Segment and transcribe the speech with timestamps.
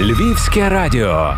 [0.00, 1.34] Львівське радіо.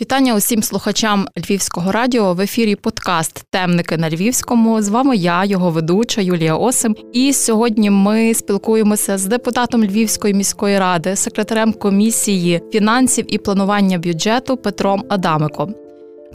[0.00, 4.82] Вітання усім слухачам Львівського радіо в ефірі подкаст Темники на Львівському.
[4.82, 6.96] З вами я, його ведуча Юлія Осим.
[7.12, 14.56] І сьогодні ми спілкуємося з депутатом Львівської міської ради, секретарем комісії фінансів і планування бюджету
[14.56, 15.68] Петром Адамико.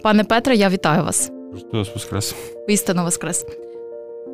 [0.03, 1.31] Пане Петре, я вітаю вас.
[1.51, 2.35] Христос Воскрес.
[2.67, 3.45] Істинно Воскрес.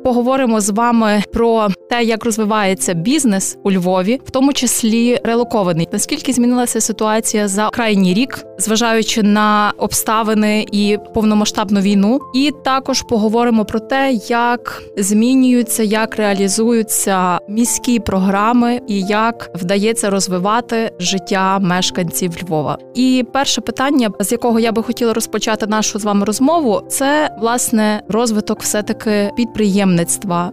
[0.04, 5.88] Поговоримо з вами про те, як розвивається бізнес у Львові, в тому числі релокований.
[5.92, 13.64] Наскільки змінилася ситуація за крайній рік, зважаючи на обставини і повномасштабну війну, і також поговоримо
[13.64, 22.78] про те, як змінюються, як реалізуються міські програми і як вдається розвивати життя мешканців Львова.
[22.94, 28.02] І перше питання, з якого я би хотіла розпочати нашу з вами розмову, це власне
[28.08, 29.91] розвиток все таки підприємництва.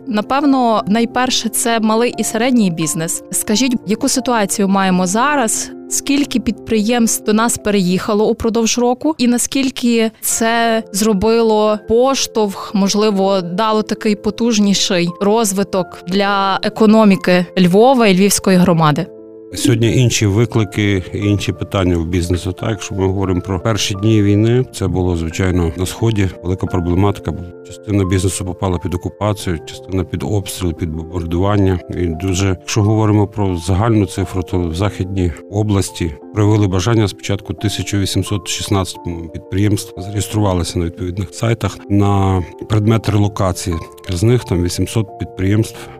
[0.07, 3.23] Напевно, найперше це малий і середній бізнес.
[3.31, 5.71] Скажіть, яку ситуацію маємо зараз?
[5.89, 14.16] Скільки підприємств до нас переїхало упродовж року, і наскільки це зробило поштовх, можливо, дало такий
[14.16, 19.08] потужніший розвиток для економіки Львова і Львівської громади?
[19.53, 22.52] Сьогодні інші виклики, інші питання в бізнесу.
[22.52, 26.30] Так, якщо ми говоримо про перші дні війни, це було звичайно на сході.
[26.44, 27.33] Велика проблематика.
[27.67, 31.80] Частина бізнесу попала під окупацію, частина під обстріл, під бомбардування.
[31.89, 38.97] І дуже, якщо говоримо про загальну цифру, то в західній області проявили бажання спочатку 1816
[39.34, 43.75] підприємств зареєструвалися на відповідних сайтах на предмет релокації.
[44.09, 45.98] З них там 800 підприємств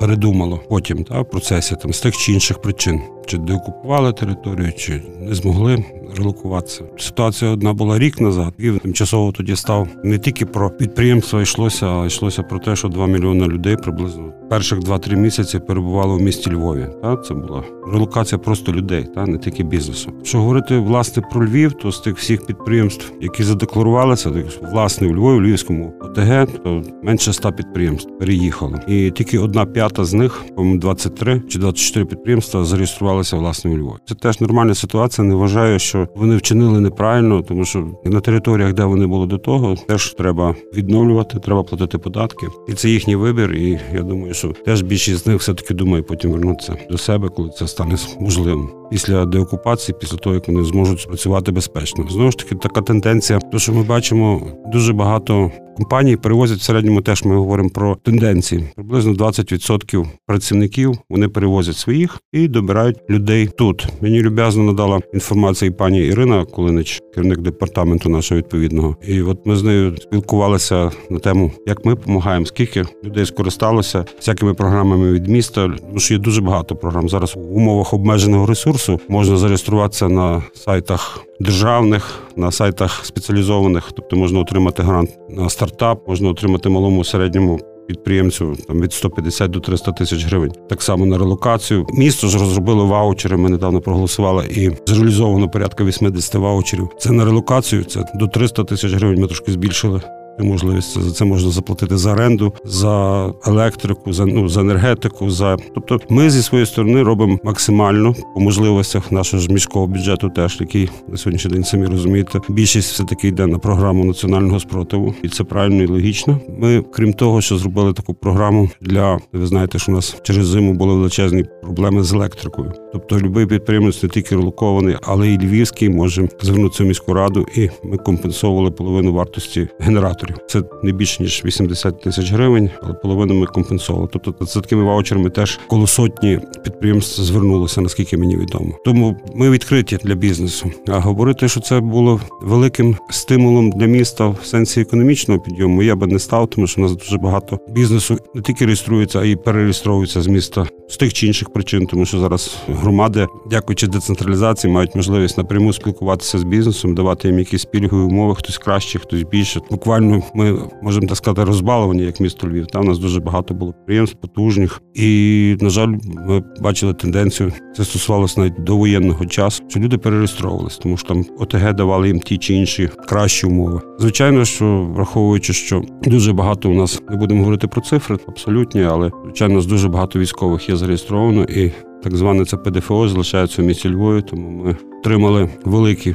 [0.00, 5.02] передумало потім та, в процесі там з тих чи інших причин, чи деокупували територію, чи
[5.20, 5.84] не змогли
[6.16, 6.84] релокуватися.
[6.98, 8.54] Ситуація одна була рік назад.
[8.58, 13.06] І тимчасово тоді став не тільки про підприємства йшлося, а йшлося про те, що 2
[13.06, 16.86] мільйони людей приблизно перших 2-3 місяці перебували в місті Львові.
[17.02, 20.12] Та це була релокація просто людей, та не тільки бізнесу.
[20.22, 25.14] Що говорити власне про Львів, то з тих всіх підприємств, які задекларувалися, так, власне у
[25.14, 30.44] Львові, у Львівському ОТГ, то менше 100 підприємств переїхало, і тільки одна п'ята з них,
[30.56, 33.96] по-моєму, 23 чи 24 підприємства зареєструвалися власне у Львові.
[34.08, 35.28] Це теж нормальна ситуація.
[35.28, 39.74] Не вважаю, що вони вчинили неправильно, тому що на територіях, де вони були до того,
[39.88, 43.52] теж треба відновлювати, треба платити податки, і це їхній вибір.
[43.52, 47.28] І я думаю, що теж більшість з них все таки думає потім вернутися до себе,
[47.28, 52.04] коли це стане можливим після деокупації, після того як вони зможуть працювати безпечно.
[52.10, 54.42] Знову ж таки, така тенденція, то що ми бачимо,
[54.72, 57.00] дуже багато компаній перевозять в середньому.
[57.00, 58.64] Теж ми говоримо про тенденції.
[58.74, 63.86] Приблизно 20% працівників вони перевозять своїх і добирають людей тут.
[64.00, 68.96] Мені люб'язно надала інформацію пані Ірина Кулинич, керівник департаменту нашого відповідного.
[69.08, 74.54] І от ми з нею спілкувалися на тему, як ми допомагаємо, скільки людей скористалося всякими
[74.54, 75.68] програмами від міста.
[75.80, 81.26] Тому що є дуже багато програм зараз в умовах обмеженого ресурсу можна зареєструватися на сайтах
[81.40, 87.60] державних, на сайтах спеціалізованих, тобто можна отримати грант на стартап, можна отримати малому середньому.
[87.88, 90.52] Підприємцю там від 150 до 300 тисяч гривень.
[90.68, 91.86] Так само на релокацію.
[91.92, 93.36] Місто ж розробило ваучери.
[93.36, 96.88] Ми недавно проголосували і зреалізовано порядка 80 ваучерів.
[96.98, 97.84] Це на релокацію.
[97.84, 99.20] Це до 300 тисяч гривень.
[99.20, 100.00] Ми трошки збільшили
[100.44, 105.30] можливість це можна заплатити за оренду, за електрику, за ну за енергетику.
[105.30, 110.56] За тобто, ми зі своєї сторони робимо максимально по можливостях нашого ж міського бюджету, теж
[110.60, 112.40] який на сьогоднішній день самі розумієте.
[112.48, 116.40] Більшість все таки йде на програму національного спротиву, і це правильно і логічно.
[116.58, 120.72] Ми, крім того, що зробили таку програму для ви знаєте, що у нас через зиму
[120.72, 122.72] були величезні проблеми з електрикою.
[123.08, 127.70] Тобто, будь-який підприємець не тільки релокований, але й львівський може звернутися в міську раду, і
[127.82, 130.36] ми компенсовували половину вартості генераторів.
[130.48, 134.08] Це не більше ніж 80 тисяч гривень, але половину ми компенсували.
[134.12, 138.72] Тобто за такими ваучерами теж коло сотні підприємств звернулося, наскільки мені відомо.
[138.84, 140.70] Тому ми відкриті для бізнесу.
[140.88, 146.06] А говорити, що це було великим стимулом для міста в сенсі економічного підйому, я би
[146.06, 150.22] не став, тому що у нас дуже багато бізнесу не тільки реєструється, а й перереєстровується
[150.22, 152.56] з міста з тих чи інших причин, тому що зараз
[152.86, 158.58] громади, дякуючи децентралізації, мають можливість напряму спілкуватися з бізнесом, давати їм якісь пільгові умови, хтось
[158.58, 159.60] краще, хтось більше.
[159.70, 162.66] Буквально ми можемо так сказати розбаловані, як місто Львів.
[162.66, 164.82] Там у нас дуже багато було підприємств, потужних.
[164.94, 165.94] І, на жаль,
[166.28, 167.52] ми бачили тенденцію.
[167.76, 172.20] Це стосувалося навіть до воєнного часу, що люди перереєстровувалися, тому що там ОТГ давали їм
[172.20, 173.80] ті чи інші кращі умови.
[173.98, 179.10] Звичайно, що враховуючи, що дуже багато у нас не будемо говорити про цифри, абсолютні, але
[179.24, 183.64] звичайно, у нас дуже багато військових є зареєстровано, і так зване це ПДФО залишається в
[183.64, 186.14] місті Львові, тому ми отримали великі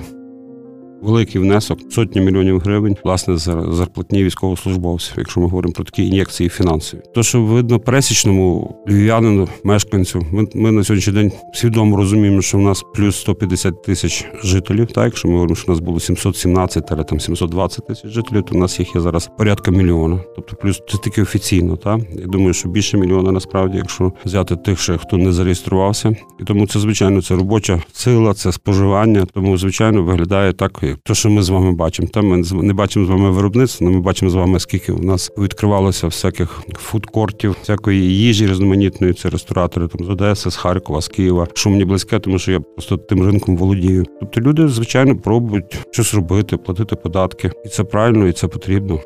[1.01, 6.49] великий внесок сотні мільйонів гривень, власне, за зарплатні військовослужбовців, якщо ми говоримо про такі ін'єкції
[6.49, 7.01] фінансові.
[7.15, 12.61] То, що видно пересічному львів'янину, мешканцю, ми, ми на сьогоднішній день свідомо розуміємо, що в
[12.61, 14.87] нас плюс 150 тисяч жителів.
[14.87, 18.57] Так, якщо ми говоримо, що у нас було 717 там 720 тисяч жителів, то в
[18.57, 20.19] нас їх є зараз порядка мільйона.
[20.35, 21.77] Тобто, плюс це тільки офіційно.
[21.77, 21.99] Так?
[22.15, 26.67] Я думаю, що більше мільйона насправді, якщо взяти тих, ще хто не зареєструвався, і тому
[26.67, 29.25] це звичайно це робоча сила, це споживання.
[29.33, 32.07] Тому звичайно виглядає так, те, що ми з вами бачимо.
[32.13, 35.31] Там ми не бачимо з вами виробництва, але ми бачимо з вами, скільки у нас
[35.37, 39.13] відкривалося всяких фудкортів, всякої їжі різноманітної.
[39.13, 41.47] Це ресторатори там з Одеси, з Харкова, з Києва.
[41.53, 44.05] Що мені близьке, тому що я просто тим ринком володію.
[44.19, 48.99] Тобто люди звичайно пробують щось робити, платити податки, і це правильно, і це потрібно.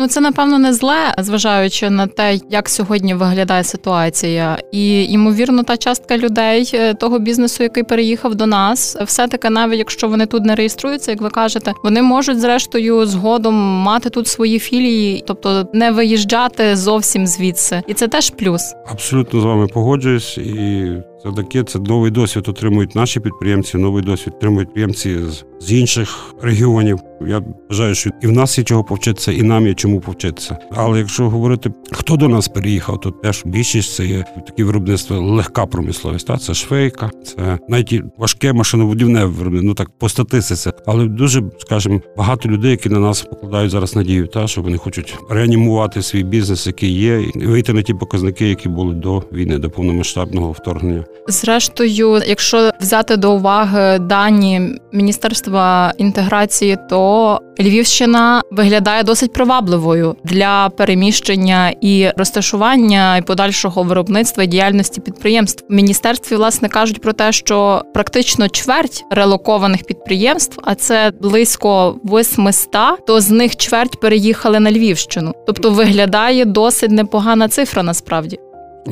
[0.00, 5.76] Ну це напевно не зле, зважаючи на те, як сьогодні виглядає ситуація, і ймовірно, та
[5.76, 10.44] частка людей е, того бізнесу, який переїхав до нас, все таки, навіть якщо вони тут
[10.44, 15.90] не реєструються, як ви кажете, вони можуть зрештою згодом мати тут свої філії, тобто не
[15.90, 18.74] виїжджати зовсім звідси, і це теж плюс.
[18.90, 20.92] Абсолютно з вами погоджуюсь і.
[21.22, 26.98] Таке, це новий досвід отримують наші підприємці, новий досвід отримують підприємці з, з інших регіонів.
[27.26, 30.58] Я вважаю, що і в нас є чого повчитися, і нам є чому повчитися.
[30.70, 35.66] Але якщо говорити, хто до нас переїхав, то теж більшість це є такі виробництва легка
[35.66, 36.26] промисловість.
[36.26, 36.36] Та?
[36.36, 40.70] Це швейка, це навіть важке машинобудівне виробництво, ну так по статистиці.
[40.86, 45.18] Але дуже, скажімо, багато людей, які на нас покладають зараз надію, та що вони хочуть
[45.30, 49.70] реанімувати свій бізнес, який є, і вийти на ті показники, які були до війни, до
[49.70, 51.04] повномасштабного вторгнення.
[51.28, 61.74] Зрештою, якщо взяти до уваги дані Міністерства інтеграції, то Львівщина виглядає досить привабливою для переміщення
[61.80, 65.64] і розташування і подальшого виробництва і діяльності підприємств.
[65.68, 73.06] В міністерстві власне кажуть про те, що практично чверть релокованих підприємств, а це близько 800,
[73.06, 75.32] то з них чверть переїхали на Львівщину.
[75.46, 78.38] Тобто виглядає досить непогана цифра насправді.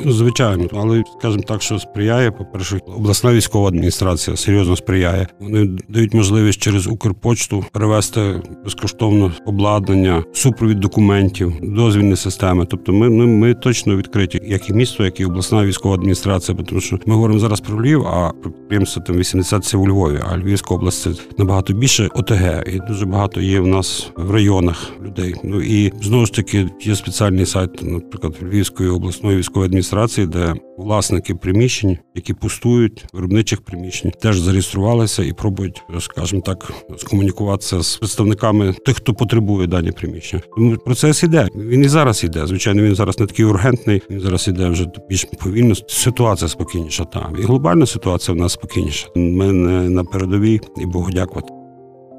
[0.07, 5.27] Звичайно, але скажімо так, що сприяє, по перше, обласна військова адміністрація серйозно сприяє.
[5.41, 12.67] Вони дають можливість через Укрпочту перевести безкоштовно обладнання, супровід документів, дозвільні системи.
[12.67, 16.59] Тобто, ми ми, ми точно відкриті, як і місто, як і обласна військова адміністрація.
[16.67, 20.21] Тому що ми говоримо зараз про Львів, а підприємство там 80 це у Львові.
[20.31, 24.93] А Львівська область це набагато більше ОТГ, і дуже багато є в нас в районах
[25.05, 25.35] людей.
[25.45, 30.55] Ну і знову ж таки є спеціальний сайт, наприклад, Львівської обласної військової адміністрації адміністрації, де
[30.79, 38.73] власники приміщень, які пустують виробничих приміщень, теж зареєструвалися і пробують, скажімо так, скомунікуватися з представниками
[38.73, 40.43] тих, хто потребує дані приміщення.
[40.56, 41.49] Тому процес іде.
[41.56, 42.47] Він і зараз іде.
[42.47, 44.03] Звичайно, він зараз не такий ургентний.
[44.11, 45.75] Він зараз іде вже більш повільно.
[45.88, 47.05] Ситуація спокійніша.
[47.05, 49.09] Там і глобальна ситуація в нас спокійніша.
[49.17, 51.56] Ми не на передовій і Богу дякувати.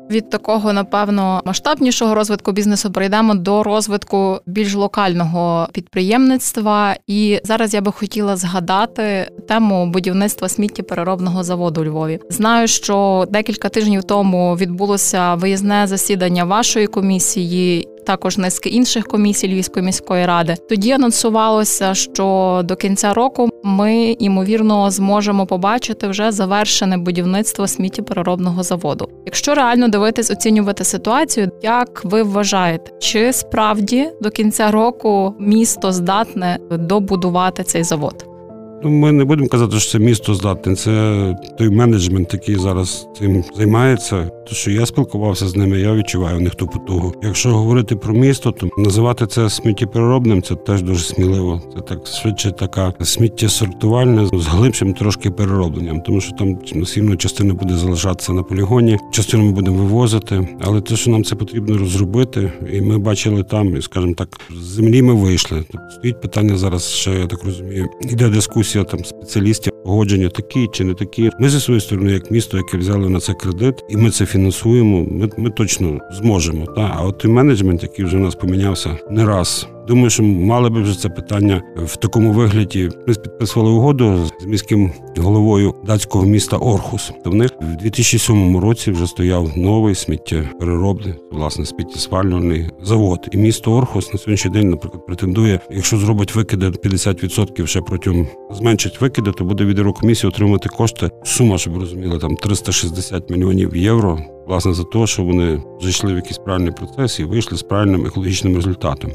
[0.10, 6.96] Від такого, напевно, масштабнішого розвитку бізнесу перейдемо до розвитку більш локального підприємництва.
[7.08, 12.20] І зараз я би хотіла згадати тему будівництва сміттєпереробного заводу у Львові.
[12.30, 19.86] Знаю, що декілька тижнів тому відбулося виїзне засідання вашої комісії також низки інших комісій Львівської
[19.86, 20.56] міської ради.
[20.70, 29.10] Тоді анонсувалося, що до кінця року ми ймовірно зможемо побачити вже завершене будівництво сміттєпереробного заводу.
[29.26, 36.60] Якщо реально дивитись, оцінювати ситуацію, як ви вважаєте, чи справді до кінця року місто здатне
[36.72, 38.37] добудувати цей завод?
[38.84, 40.76] Ну, ми не будемо казати, що це місто здатне.
[40.76, 44.32] Це той менеджмент, який зараз цим займається.
[44.50, 47.14] То що я спілкувався з ними, я відчуваю в них ту потугу.
[47.24, 51.62] Якщо говорити про місто, то називати це сміттєпереробним це теж дуже сміливо.
[51.76, 57.76] Це так швидше така сміттєсортувальне з глибшим трошки переробленням, тому що там насильно частина буде
[57.76, 60.48] залишатися на полігоні, частину ми будемо вивозити.
[60.62, 64.64] Але те, що нам це потрібно розробити, і ми бачили там, і скажімо так, з
[64.64, 65.64] землі ми вийшли.
[65.72, 70.84] Тобто стоїть питання зараз, ще я так розумію, іде дискусія там спеціалістів, погодження такі чи
[70.84, 71.32] не такі.
[71.40, 75.06] Ми зі своєї сторони, як місто, яке взяли на це кредит, і ми це фінансуємо.
[75.12, 76.66] Ми ми точно зможемо.
[76.66, 79.68] Та а от і менеджмент, який вже у нас помінявся не раз.
[79.88, 82.90] Думаю, що мали би вже це питання в такому вигляді.
[83.08, 87.12] Ми підписували угоду з міським головою датського міста Орхус.
[87.26, 93.30] В них в 2007 році вже стояв новий сміттєпереробний, власне, сміттєсвалювальний завод.
[93.32, 99.02] І місто Орхус на сьогоднішній день, наприклад, претендує, якщо зробить викиди 50% ще протягом зменшить
[99.02, 101.10] викиди, то буде від Єврокомісії отримати кошти.
[101.24, 106.38] Сума, щоб розуміли, там 360 мільйонів євро власне за те, що вони зайшли в якийсь
[106.38, 109.12] правильний процес і вийшли з правильним екологічним результатом.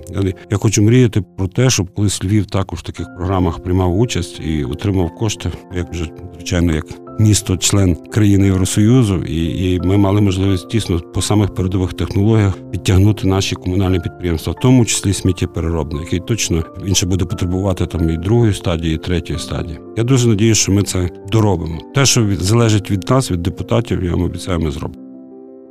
[0.50, 4.64] Я хочу мріяти про те, щоб колись Львів також в таких програмах приймав участь і
[4.64, 6.86] отримав кошти, як вже звичайно, як
[7.18, 13.26] місто, член країни Євросоюзу, і і ми мали можливість тісно по самих передових технологіях підтягнути
[13.26, 18.16] наші комунальні підприємства, в тому числі сміттєпереробне, який точно він ще буде потребувати там і
[18.16, 19.78] другої стадії, і третьої стадії.
[19.96, 21.78] Я дуже надію, що ми це доробимо.
[21.94, 25.01] Те, що залежить від нас, від депутатів, я вам обіцяю, ми зробимо.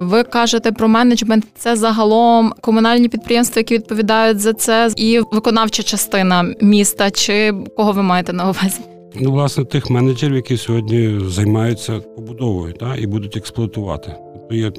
[0.01, 1.46] Ви кажете про менеджмент.
[1.55, 7.12] Це загалом комунальні підприємства, які відповідають за це, і виконавча частина міста.
[7.12, 8.81] Чи кого ви маєте на увазі?
[9.15, 14.15] Ну, власне, тих менеджерів, які сьогодні займаються побудовою та і будуть експлуатувати.
[14.34, 14.72] Тобто є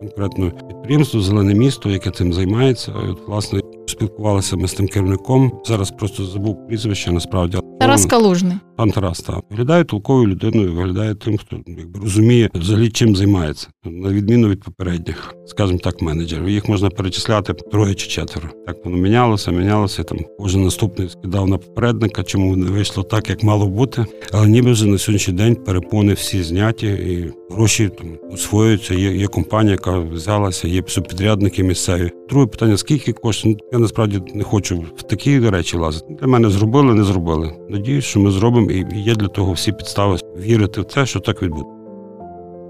[0.00, 2.92] конкретно підприємство Зелене місто, яке цим займається.
[3.10, 5.52] От, власне, спілкувалися ми з тим керівником.
[5.64, 7.12] Зараз просто забув прізвище.
[7.12, 8.56] Насправді Тарас Калужний.
[8.76, 9.44] Пан Тарас так.
[9.50, 15.34] виглядає толковою людиною, виглядає тим, хто якби розуміє взагалі чим займається, на відміну від попередніх,
[15.46, 16.48] скажімо так, менеджерів.
[16.48, 18.48] Їх можна перечисляти троє чи четверо.
[18.66, 20.02] Так воно мінялося, мінялося.
[20.02, 24.06] Там кожен наступний скидав на попередника, чому не вийшло так, як мало бути.
[24.32, 28.94] Але ніби вже на сьогоднішній день перепони всі зняті і гроші там освоюються.
[28.94, 32.10] Є є компанія, яка взялася, є субпідрядники місцеві.
[32.28, 33.56] Друге питання: скільки коштів?
[33.78, 36.14] Я насправді не хочу в такі речі лазити.
[36.20, 37.52] Для мене зробили, не зробили.
[37.68, 41.42] Надіюсь, що ми зробимо, і є для того всі підстави вірити в те, що так
[41.42, 41.77] відбудеться.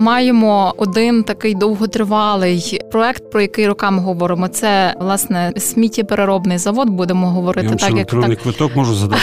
[0.01, 4.49] Маємо один такий довготривалий проект, про який роками говоримо.
[4.49, 6.91] Це власне сміттєпереробний завод.
[6.91, 8.43] Будемо говорити Я так, як електронний так.
[8.43, 9.23] квиток можу задати.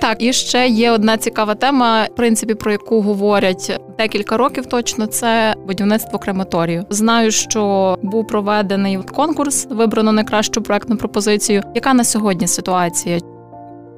[0.00, 5.06] Так, і ще є одна цікава тема, в принципі, про яку говорять декілька років точно.
[5.06, 6.84] Це будівництво крематорію.
[6.90, 11.62] Знаю, що був проведений конкурс, вибрано найкращу проектну пропозицію.
[11.74, 13.18] Яка на сьогодні ситуація?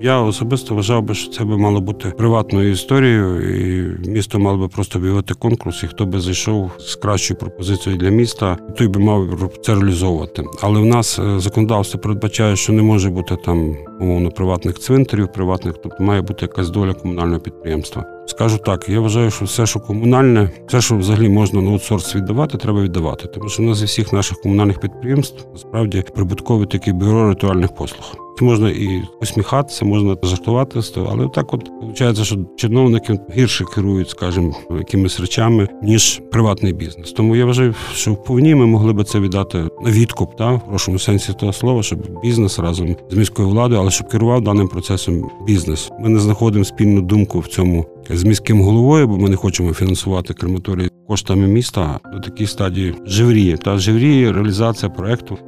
[0.01, 4.69] Я особисто вважав би, що це би мало бути приватною історією, і місто мало би
[4.69, 9.51] просто об'явити конкурс, і хто би зайшов з кращою пропозицією для міста, той би мав
[9.63, 10.45] це реалізовувати.
[10.63, 15.75] Але в нас е, законодавство передбачає, що не може бути там умовно приватних цвинтарів, приватних,
[15.83, 18.16] тобто має бути якась доля комунального підприємства.
[18.27, 22.59] Скажу так, я вважаю, що все, що комунальне, все, що взагалі можна на аутсорс віддавати,
[22.59, 23.29] треба віддавати.
[23.29, 28.17] Тому що у нас зі всіх наших комунальних підприємств насправді прибуткове таке бюро ритуальних послуг.
[28.41, 34.11] Можна і посміхатися, можна жартувати з того, але так, от виходить, що чиновники гірше керують,
[34.11, 37.13] скажімо, якимись речами ніж приватний бізнес.
[37.13, 40.99] Тому я вважаю, що вповні ми могли би це віддати на відкуп, та в хорошому
[40.99, 45.91] сенсі того слова, щоб бізнес разом з міською владою, але щоб керував даним процесом бізнес.
[46.01, 50.35] Ми не знаходимо спільну думку в цьому з міським головою, бо ми не хочемо фінансувати
[50.35, 53.57] крематорії коштами міста до такій стадії живріє.
[53.57, 55.39] Та живріє реалізація проекту.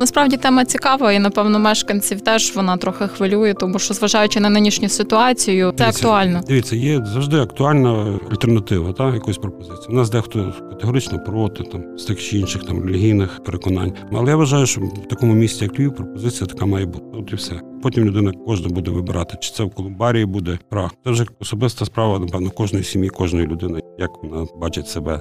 [0.00, 4.88] Насправді тема цікава, і напевно мешканців теж вона трохи хвилює, тому що зважаючи на нинішню
[4.88, 6.40] ситуацію, це Дивіться, актуально.
[6.48, 9.88] Дивіться, є завжди актуальна альтернатива, та якоїсь пропозиції.
[9.88, 13.92] У нас дехто категорично проти там з тих чи інших там релігійних переконань.
[14.12, 17.04] Але я вважаю, що в такому місці, як Львів, пропозиція така має бути.
[17.14, 17.60] От і все.
[17.82, 20.90] Потім людина кожна буде вибирати, чи це в Колумбарії буде прах.
[21.04, 25.20] Це вже особиста справа, напевно, кожної сім'ї, кожної людини, як вона бачить себе.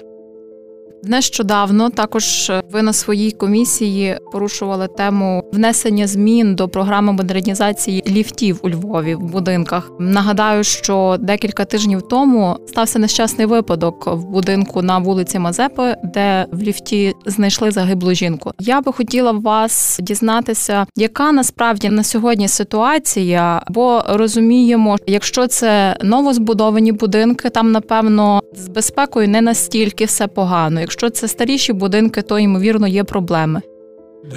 [1.03, 8.69] Нещодавно також ви на своїй комісії порушували тему внесення змін до програми модернізації ліфтів у
[8.69, 9.91] Львові в будинках.
[9.99, 16.61] Нагадаю, що декілька тижнів тому стався нещасний випадок в будинку на вулиці Мазепи, де в
[16.61, 18.51] ліфті знайшли загиблу жінку.
[18.59, 26.91] Я би хотіла вас дізнатися, яка насправді на сьогодні ситуація, бо розуміємо, якщо це новозбудовані
[26.91, 30.81] будинки, там напевно з безпекою не настільки все погано.
[30.87, 33.61] Якщо це старіші будинки, то ймовірно є проблеми.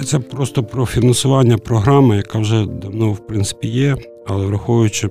[0.05, 5.09] Це просто про фінансування програми, яка вже давно в принципі є, але враховуючи,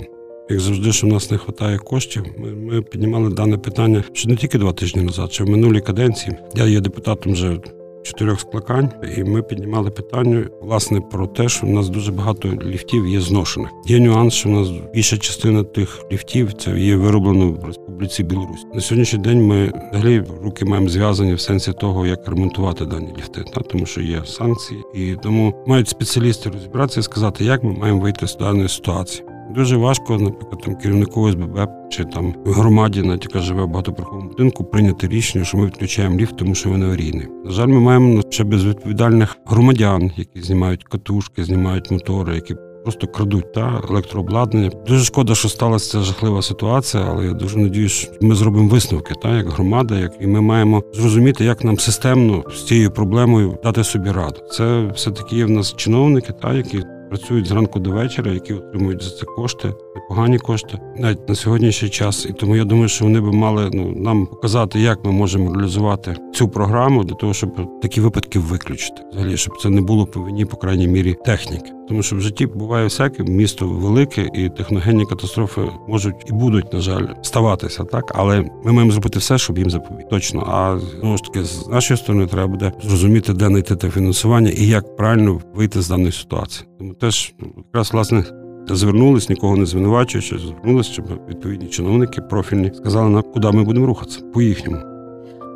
[0.51, 4.37] як завжди, що в нас не вистачає коштів, ми, ми піднімали дане питання ще не
[4.37, 6.37] тільки два тижні назад, ще в минулій каденції.
[6.55, 7.61] Я є депутатом вже
[8.03, 13.07] чотирьох скликань, і ми піднімали питання власне про те, що в нас дуже багато ліфтів
[13.07, 13.71] є зношених.
[13.87, 18.67] Є нюанс, що в нас більша частина тих ліфтів це є вироблено в Республіці Білорусь.
[18.75, 23.45] На сьогоднішній день ми взагалі руки маємо зв'язані в сенсі того, як ремонтувати дані ліфти,
[23.55, 28.01] та тому що є санкції, і тому мають спеціалісти розібратися і сказати, як ми маємо
[28.01, 29.30] вийти з даної ситуації.
[29.55, 34.65] Дуже важко, наприклад, там керівнику ОСББ чи там громаді, навіть яка живе в багатоповерховому будинку,
[34.65, 37.29] прийняти рішення, що ми відключаємо ліфт, тому що він аварійний.
[37.45, 43.53] На жаль, ми маємо ще безвідповідальних громадян, які знімають катушки, знімають мотори, які просто крадуть
[43.53, 44.71] та електрообладнання.
[44.87, 49.15] Дуже шкода, що сталася ця жахлива ситуація, але я дуже надіюсь, що ми зробимо висновки,
[49.23, 53.85] та як громада, як і ми маємо зрозуміти, як нам системно з цією проблемою дати
[53.85, 54.41] собі раду.
[54.51, 59.03] Це все таки є в нас чиновники, та які працюють зранку до вечора, які отримують
[59.03, 59.75] за це кошти.
[59.95, 62.27] Непогані кошти навіть на сьогоднішній час.
[62.27, 66.17] І тому я думаю, що вони би мали ну нам показати, як ми можемо реалізувати
[66.35, 69.03] цю програму для того, щоб такі випадки виключити.
[69.13, 71.73] Взагалі, щоб це не було по вині, по крайній мірі, техніки.
[71.89, 76.81] Тому що в житті буває всяке, місто велике, і техногенні катастрофи можуть і будуть, на
[76.81, 80.11] жаль, ставатися, так але ми маємо зробити все, щоб їм запобігти.
[80.11, 80.41] Точно.
[80.47, 84.67] А знову ж таки, з нашої сторони треба буде зрозуміти, де знайти те фінансування і
[84.67, 86.69] як правильно вийти з даної ситуації.
[86.79, 88.40] Тому теж ну, якраз власне.
[88.69, 94.21] Звернулись, нікого не звинувачуючи, звернулись, щоб відповідні чиновники профільні сказали нам, куди ми будемо рухатися
[94.35, 94.91] по їхньому.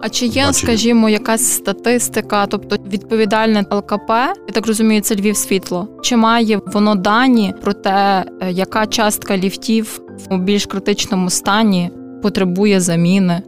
[0.03, 4.11] А чи є, скажімо, якась статистика, тобто відповідальне ЛКП,
[4.49, 5.89] я так розумію, це Львів світло?
[6.03, 11.91] Чи має воно дані про те, е, яка частка ліфтів у більш критичному стані
[12.23, 13.43] потребує заміни?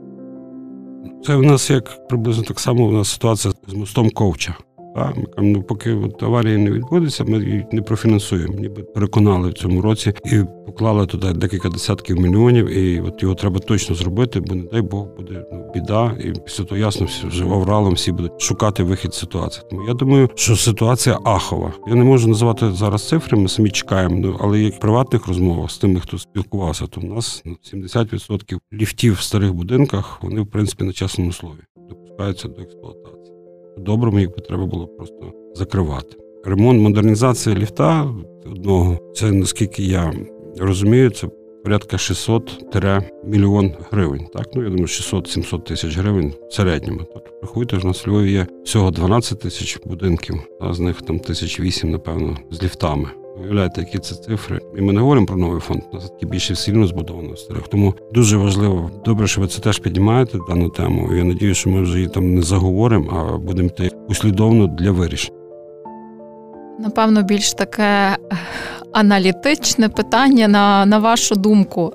[1.26, 4.54] Це в нас як приблизно так само у нас ситуація з мостом Ковча.
[4.96, 8.54] Так, ми кажемо, ну поки от аварії не відбудеться, ми її не профінансуємо.
[8.54, 12.68] Ніби переконали в цьому році і поклали туди декілька десятків мільйонів.
[12.68, 16.16] І от його треба точно зробити, бо не дай Бог буде ну, біда.
[16.20, 19.66] І після того ясно вже авралом всі будуть шукати вихід ситуації.
[19.70, 21.72] Тому я думаю, що ситуація ахова.
[21.88, 23.38] Я не можу називати зараз цифри.
[23.38, 24.16] Ми самі чекаємо.
[24.16, 28.58] Ну але як в приватних розмовах з тими, хто спілкувався, то в нас ну, 70%
[28.72, 33.15] ліфтів в старих будинках вони в принципі на чесному слові допускаються до експлуатації
[33.76, 36.16] доброму їх би треба було просто закривати.
[36.44, 38.14] Ремонт, модернізація ліфта
[38.46, 40.12] одного це наскільки я
[40.58, 41.28] розумію, це
[41.64, 42.70] порядка 600
[43.24, 44.26] мільйон гривень.
[44.32, 47.00] Так, ну я думаю, 600-700 тисяч гривень в середньому.
[47.14, 51.60] Тобто рахуйте, ж на Львові є всього 12 тисяч будинків, а з них там тисяч
[51.60, 53.08] вісім, напевно, з ліфтами.
[53.40, 55.82] Уявляєте, які це цифри, і ми не говоримо про новий фонд.
[55.92, 57.68] Нас таки більше сильно збудовано старих.
[57.68, 61.14] Тому дуже важливо, добре, що ви це теж піднімаєте дану тему.
[61.14, 65.36] Я надію, що ми вже її там не заговоримо, а будемо йти услідовно для вирішення.
[66.78, 68.16] Напевно, більш таке
[68.92, 71.92] аналітичне питання на, на вашу думку.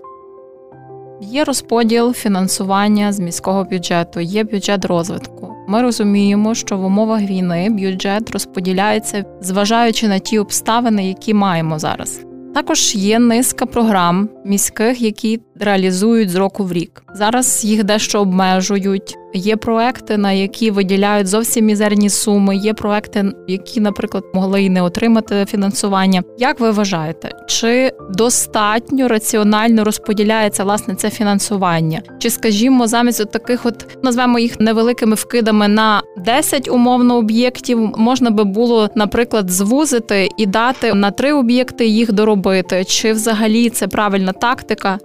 [1.21, 5.53] Є розподіл фінансування з міського бюджету, є бюджет розвитку.
[5.71, 12.21] Ми розуміємо, що в умовах війни бюджет розподіляється, зважаючи на ті обставини, які маємо зараз.
[12.53, 17.03] Також є низка програм міських, які реалізують з року в рік.
[17.13, 19.17] Зараз їх дещо обмежують.
[19.33, 22.55] Є проекти, на які виділяють зовсім мізерні суми.
[22.55, 26.23] Є проекти, які, наприклад, могли і не отримати фінансування.
[26.37, 32.01] Як ви вважаєте, чи достатньо раціонально розподіляється власне це фінансування?
[32.19, 38.29] Чи, скажімо, замість от таких, от назвемо їх невеликими вкидами на 10 умовно об'єктів, можна
[38.29, 42.85] би було, наприклад, звузити і дати на три об'єкти їх доробити?
[42.85, 44.99] Чи взагалі це правильна тактика?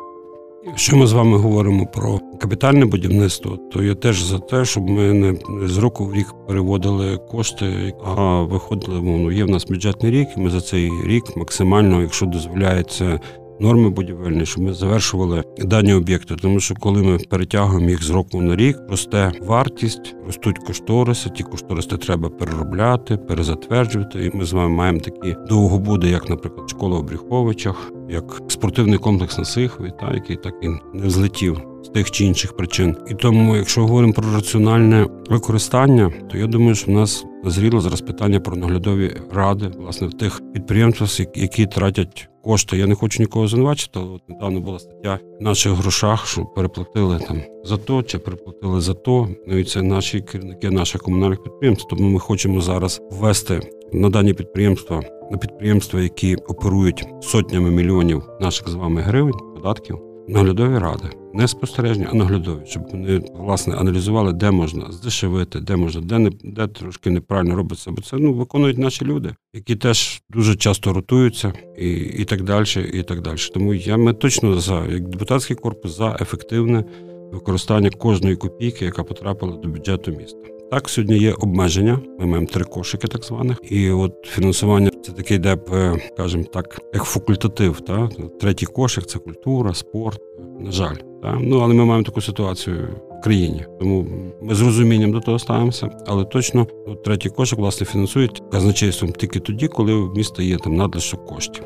[0.67, 5.13] Якщо ми з вами говоримо про капітальне будівництво, то я теж за те, щоб ми
[5.13, 5.37] не
[5.69, 9.33] з року в рік переводили кошти, а виходили мовно.
[9.33, 10.29] Є в нас бюджетний рік.
[10.37, 13.21] і Ми за цей рік максимально, якщо дозволяється
[13.61, 16.37] норми будівельні, щоб ми завершували дані об'єкти.
[16.37, 21.31] Тому що коли ми перетягуємо їх з року на рік, росте вартість, ростуть кошториси.
[21.31, 24.25] Ті кошториси треба переробляти, перезатверджувати.
[24.25, 29.39] І ми з вами маємо такі довгобуди, як, наприклад, школа в Бріховичах, як спортивний комплекс
[29.39, 31.61] на Сихові, та який так і не злетів.
[31.85, 36.75] З тих чи інших причин, і тому, якщо говоримо про раціональне використання, то я думаю,
[36.75, 42.29] що в нас назріло зараз питання про наглядові ради, власне, в тих підприємствах, які тратять
[42.47, 42.77] кошти.
[42.77, 47.43] Я не хочу нікого звинувачити, але недавно була стаття в наших грошах, що переплатили там
[47.65, 49.29] за то чи переплатили за то.
[49.47, 51.89] Ну і це наші керівники наших комунальних підприємств.
[51.89, 53.61] Тому ми хочемо зараз ввести
[53.93, 60.06] на дані підприємства на підприємства, які оперують сотнями мільйонів наших з вами гривень податків.
[60.29, 66.01] Наглядові ради, не спостережні, а наглядові, щоб вони власне аналізували, де можна здешевити, де можна,
[66.01, 67.91] де не де трошки неправильно робиться.
[67.91, 72.67] Бо це ну виконують наші люди, які теж дуже часто ротуються, і і так далі.
[72.95, 73.37] І так далі.
[73.55, 76.85] Тому я ми точно за як депутатський корпус за ефективне
[77.33, 80.39] використання кожної копійки, яка потрапила до бюджету міста.
[80.71, 81.99] Так, сьогодні є обмеження.
[82.19, 86.81] Ми маємо три кошики, так званих, і от фінансування це такий, де б, скажімо так,
[86.95, 87.81] як факультатив.
[87.81, 88.09] Та
[88.41, 90.21] третій кошик це культура, спорт.
[90.61, 92.89] На жаль, та ну але ми маємо таку ситуацію
[93.19, 94.07] в країні, тому
[94.43, 95.91] ми з розумінням до того ставимося.
[96.07, 100.77] Але точно от, третій кошик власне фінансують казначейством тільки тоді, коли в міста є там
[100.77, 101.65] надлишок коштів.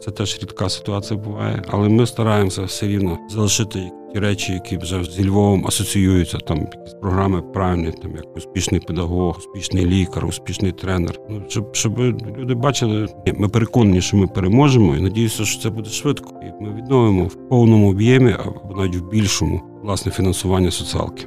[0.00, 5.04] Це теж рідка ситуація буває, але ми стараємося все рівно залишити ті речі, які вже
[5.04, 6.38] зі Львовом асоціюються.
[6.38, 11.18] Там якісь програми правильні, там як успішний педагог, успішний лікар, успішний тренер.
[11.30, 11.98] Ну щоб щоб
[12.38, 16.40] люди бачили, ми переконані, що ми переможемо, і надіюся, що це буде швидко.
[16.42, 21.26] І ми відновимо в повному об'ємі, або навіть в більшому власне фінансування соціалки.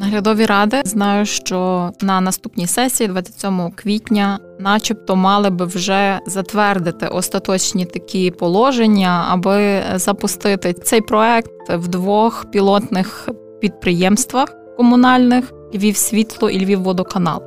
[0.00, 7.84] Наглядові ради знаю, що на наступній сесії, 27 квітня, начебто, мали би вже затвердити остаточні
[7.84, 13.28] такі положення, аби запустити цей проект в двох пілотних
[13.60, 17.42] підприємствах комунальних Львів світло і Львів водоканал.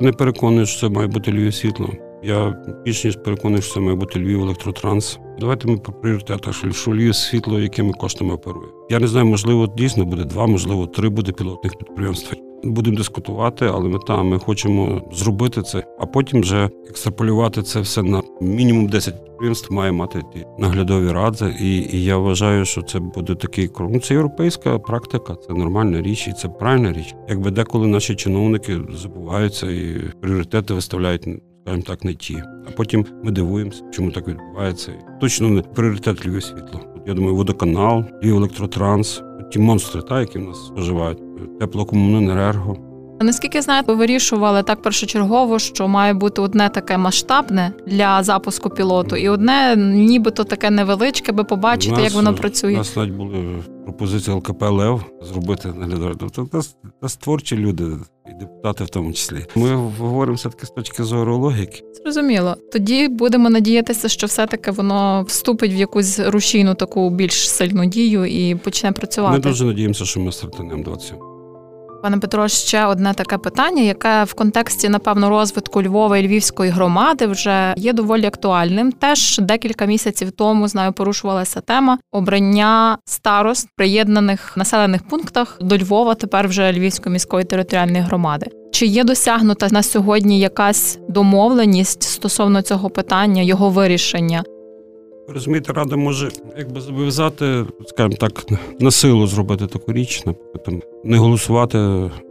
[0.00, 1.88] Не переконаний, що це має бути Львів світло.
[2.22, 5.18] Я більш ніж переконаний, що це має бути Львів електротранс.
[5.40, 8.68] Давайте ми по пріоритетах, що- світло, якими коштами оперує.
[8.90, 12.36] Я не знаю, можливо, дійсно буде два, можливо, три буде пілотних підприємства.
[12.64, 18.22] Будемо дискутувати, але мета ми хочемо зробити це, а потім вже екстраполювати це все на
[18.40, 21.54] мінімум 10 підприємств має мати ті наглядові ради.
[21.60, 23.90] І, і я вважаю, що це буде такий крок.
[23.92, 27.14] Ну, це європейська практика, це нормальна річ, і це правильна річ.
[27.28, 31.26] Якби деколи наші чиновники забуваються і пріоритети виставляють
[31.68, 32.42] скажімо так, не ті.
[32.68, 34.92] А потім ми дивуємося, чому так відбувається.
[35.20, 36.80] Точно не пріоритет Львів світло.
[37.06, 41.18] Я думаю, водоканал, Львів електротранс, ті монстри, та, які в нас споживають,
[41.60, 42.76] теплокомуненерго.
[43.20, 49.16] Наскільки знаю, ви вирішували так першочергово, що має бути одне таке масштабне для запуску пілоту,
[49.16, 52.72] і одне нібито таке невеличке, би побачити, нас, як воно У працює.
[52.72, 53.44] нас навіть були
[53.84, 56.12] пропозиції ЛКП Лев зробити наглядові.
[56.20, 57.84] Тобто нас, у нас творчі люди,
[58.30, 59.46] і депутати в тому числі.
[59.54, 61.82] Ми говоримо все-таки з точки зору логіки.
[62.02, 62.56] Зрозуміло.
[62.72, 68.54] Тоді будемо надіятися, що все-таки воно вступить в якусь рушійну таку більш сильну дію і
[68.54, 69.34] почне працювати.
[69.34, 71.16] Ми дуже надіємося, що ми стартанемо 27.
[72.02, 77.26] Пане Петро, ще одне таке питання, яке в контексті, напевно, розвитку Львова і Львівської громади
[77.26, 78.92] вже є доволі актуальним.
[78.92, 86.48] Теж декілька місяців тому знаю, порушувалася тема обрання старост приєднаних населених пунктах до Львова, тепер
[86.48, 88.46] вже Львівської міської територіальної громади.
[88.72, 94.44] Чи є досягнута на сьогодні якась домовленість стосовно цього питання, його вирішення?
[95.34, 98.44] Розумієте, рада може якби зобов'язати, скажімо так,
[98.80, 100.24] на силу зробити таку річ,
[100.64, 101.78] там, не голосувати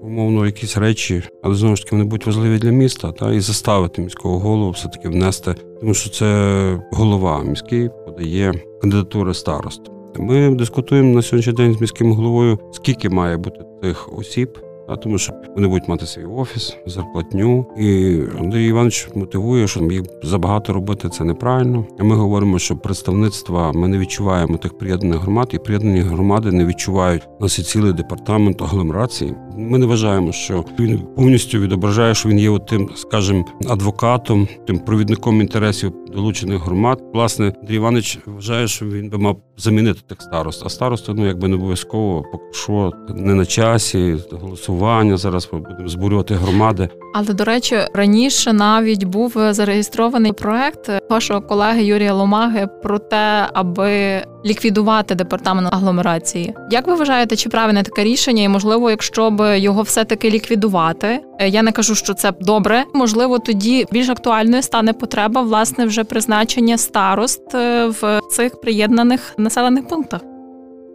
[0.01, 4.01] умовно якісь речі, але знову ж таки вони будуть важливі для міста, та і заставити
[4.01, 9.81] міського голову все-таки внести, тому що це голова міський подає кандидатури старост.
[10.19, 14.59] Ми дискутуємо на сьогоднішній день з міським головою, скільки має бути тих осіб.
[14.87, 17.65] А тому що вони будуть мати свій офіс, зарплатню.
[17.77, 21.85] І Андрій Іванович мотивує, що їх забагато робити це неправильно.
[21.99, 27.27] Ми говоримо, що представництва ми не відчуваємо тих приєднаних громад, і приєднані громади не відчувають
[27.39, 29.35] нас і цілий департамент агломерації.
[29.57, 35.41] Ми не вважаємо, що він повністю відображає, що він є тим, скажімо, адвокатом, тим провідником
[35.41, 37.03] інтересів долучених громад.
[37.13, 40.63] Власне, Андрій Іванович вважає, що він би мав замінити тих старост.
[40.65, 45.17] А староста, ну якби не обов'язково, поки що не на часі, голосування.
[45.17, 46.89] Зараз будемо збурювати громади.
[47.19, 54.23] Але до речі, раніше навіть був зареєстрований проект вашого колеги Юрія Ломаги про те, аби
[54.45, 56.53] ліквідувати департамент агломерації.
[56.71, 58.43] Як ви вважаєте, чи правильне таке рішення?
[58.43, 62.83] І можливо, якщо б його все-таки ліквідувати, е, я не кажу, що це добре.
[62.93, 69.87] Можливо, тоді більш актуальною стане потреба власне вже призначення старост е, в цих приєднаних населених
[69.87, 70.21] пунктах.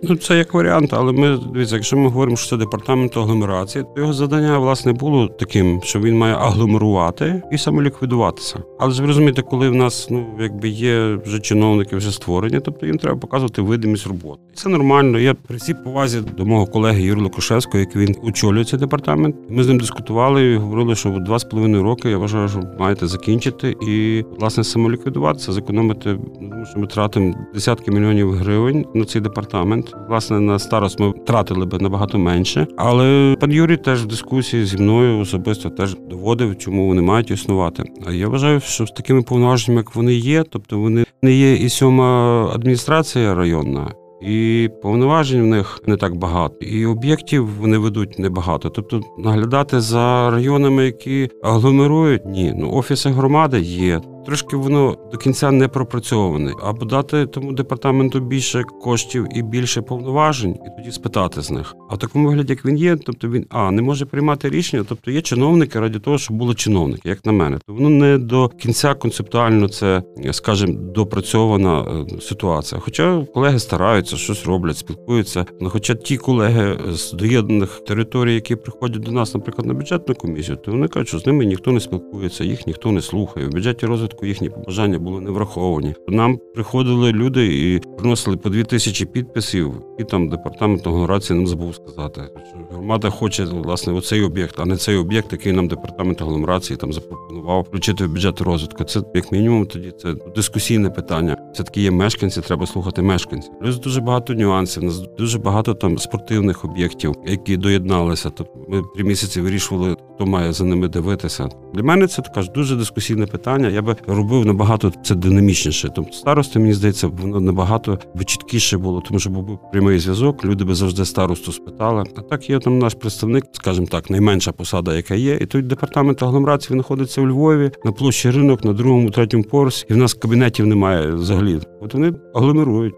[0.05, 4.01] Ну, це як варіант, але ми дивіться, якщо ми говоримо, що це департамент агломерації, то
[4.01, 8.63] його завдання власне було таким, що він має агломерувати і самоліквідуватися.
[8.79, 12.87] Але ж ви розумієте, коли в нас ну якби є вже чиновники, вже створені, тобто
[12.87, 14.43] їм треба показувати видимість роботи.
[14.55, 15.19] Це нормально.
[15.19, 19.37] Я при всій повазі до мого колеги Юрія Лукашевського, як він очолює цей департамент.
[19.49, 23.07] Ми з ним дискутували і говорили, що два з половиною роки я вважаю, що маєте
[23.07, 26.19] закінчити і власне самоліквідуватися, зекономити.
[26.41, 29.92] Тому що ми тратимо десятки мільйонів гривень на цей департамент.
[30.09, 32.67] Власне, на старост ми втратили би набагато менше.
[32.77, 37.85] Але пан Юрій теж в дискусії зі мною особисто теж доводив, чому вони мають існувати.
[38.07, 41.69] А я вважаю, що з такими повноваженнями, як вони є, тобто вони не є і
[41.69, 43.93] сьома адміністрація районна.
[44.23, 48.69] І повноважень в них не так багато, і об'єктів вони ведуть небагато.
[48.69, 52.55] Тобто наглядати за районами, які агломерують, ні.
[52.57, 54.01] Ну офіси громади є.
[54.27, 56.53] Трошки воно до кінця не пропрацьоване.
[56.63, 61.75] Або дати тому департаменту більше коштів і більше повноважень, і тоді спитати з них.
[61.91, 65.11] А в такому вигляді, як він є, тобто він а не може приймати рішення, тобто
[65.11, 67.59] є чиновники раді того, щоб були чиновники, як на мене.
[67.67, 72.81] То воно не до кінця концептуально це, скажімо, допрацьована е, ситуація.
[72.81, 75.47] Хоча колеги стараються, щось роблять, спілкуються.
[75.61, 80.57] Ну, хоча ті колеги з доєднаних територій, які приходять до нас, наприклад, на бюджетну комісію,
[80.57, 83.47] то вони кажуть, що з ними ніхто не спілкується, їх ніхто не слухає.
[83.47, 85.95] В бюджеті розвитку спочатку їхні побажання були не враховані.
[86.09, 91.75] Нам приходили люди і приносили по дві тисячі підписів, і там департамент агломерації нам забув
[91.75, 96.77] сказати, що громада хоче власне оцей об'єкт, а не цей об'єкт, який нам департамент агломерації
[96.77, 98.85] там запропонував включити в бюджет розвитку.
[98.85, 101.37] Це як мінімум тоді це дискусійне питання.
[101.55, 103.53] Все таки є мешканці, треба слухати мешканців.
[103.61, 104.83] Плюс дуже багато нюансів.
[104.83, 108.31] Нас дуже багато там спортивних об'єктів, які доєдналися.
[108.31, 111.49] Тобто ми три місяці вирішували, хто має за ними дивитися.
[111.75, 113.69] Для мене це така ж дуже дискусійне питання.
[113.69, 115.93] Я би робив набагато це динамічніше.
[115.97, 120.45] Тобто старости, мені здається, воно набагато чіткіше було, тому що був прямий зв'язок.
[120.45, 122.05] Люди би завжди старосту спитали.
[122.17, 126.23] А так є там наш представник, скажімо так, найменша посада, яка є, і тут департамент
[126.23, 130.67] агломерації знаходиться у Львові на площі ринок на другому, третьому поверсі, і в нас кабінетів
[130.67, 131.61] немає взагалі.
[131.81, 132.95] От вони агломерують.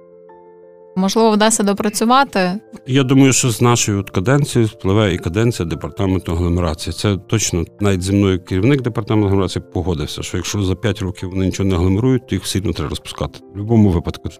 [0.97, 2.61] Можливо, вдасться допрацювати.
[2.87, 6.95] Я думаю, що з нашою от каденцією спливе і каденція департаменту агломерації.
[6.95, 11.47] Це точно навіть зі мною керівник департаменту агломерації погодився, що якщо за 5 років вони
[11.47, 13.39] нічого не агломерують, то їх одно треба розпускати.
[13.39, 14.31] В будь-якому випадку.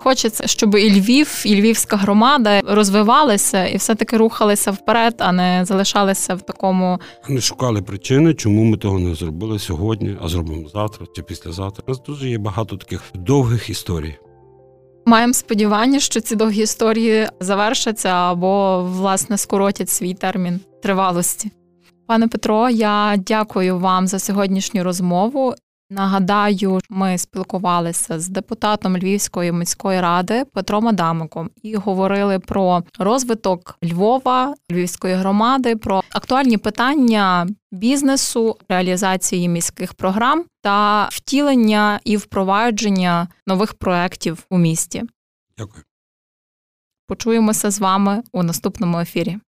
[0.00, 6.34] Хочеться, щоб і Львів, і Львівська громада розвивалися і все-таки рухалися вперед, а не залишалися
[6.34, 6.98] в такому.
[7.28, 11.84] Вони шукали причини, чому ми того не зробили сьогодні, а зробимо завтра чи післязавтра.
[11.86, 14.16] У нас дуже є багато таких довгих історій.
[15.06, 21.50] Маємо сподівання, що ці довгі історії завершаться або власне скоротять свій термін тривалості.
[22.06, 25.54] Пане Петро, я дякую вам за сьогоднішню розмову.
[25.90, 34.54] Нагадаю, ми спілкувалися з депутатом Львівської міської ради Петром Адамиком і говорили про розвиток Львова,
[34.70, 44.46] Львівської громади, про актуальні питання бізнесу, реалізації міських програм та втілення і впровадження нових проєктів
[44.50, 45.02] у місті.
[45.58, 45.84] Дякую.
[47.06, 49.38] Почуємося з вами у наступному ефірі.